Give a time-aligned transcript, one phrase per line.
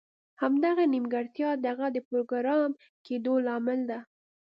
[0.41, 3.99] همدغه نیمګړتیا د هغه د پروګرامر کیدو لامل ده